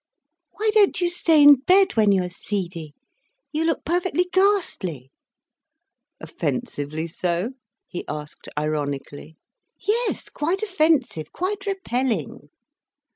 "Why 0.53 0.71
don't 0.73 0.99
you 0.99 1.07
stay 1.09 1.43
in 1.43 1.57
bed 1.57 1.95
when 1.95 2.11
you 2.11 2.23
are 2.23 2.27
seedy? 2.29 2.95
You 3.51 3.63
look 3.63 3.85
perfectly 3.85 4.27
ghastly." 4.33 5.11
"Offensively 6.19 7.05
so?" 7.05 7.51
he 7.87 8.03
asked 8.09 8.49
ironically. 8.57 9.35
"Yes, 9.79 10.27
quite 10.29 10.63
offensive. 10.63 11.31
Quite 11.31 11.67
repelling." 11.67 12.49